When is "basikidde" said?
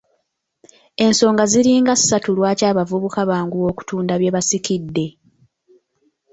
4.35-5.05